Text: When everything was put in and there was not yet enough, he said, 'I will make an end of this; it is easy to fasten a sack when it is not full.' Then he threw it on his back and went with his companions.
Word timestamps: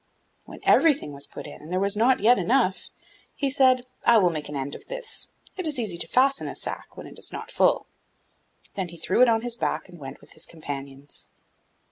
When 0.45 0.61
everything 0.63 1.13
was 1.13 1.27
put 1.27 1.45
in 1.45 1.61
and 1.61 1.71
there 1.71 1.79
was 1.79 1.95
not 1.95 2.21
yet 2.21 2.39
enough, 2.39 2.89
he 3.35 3.51
said, 3.51 3.85
'I 4.03 4.17
will 4.17 4.29
make 4.31 4.49
an 4.49 4.55
end 4.55 4.73
of 4.73 4.87
this; 4.87 5.27
it 5.57 5.67
is 5.67 5.77
easy 5.77 5.95
to 5.99 6.07
fasten 6.07 6.47
a 6.47 6.55
sack 6.55 6.97
when 6.97 7.05
it 7.05 7.19
is 7.19 7.31
not 7.31 7.51
full.' 7.51 7.85
Then 8.73 8.87
he 8.89 8.97
threw 8.97 9.21
it 9.21 9.29
on 9.29 9.41
his 9.41 9.55
back 9.55 9.87
and 9.89 9.99
went 9.99 10.19
with 10.19 10.31
his 10.31 10.47
companions. 10.47 11.29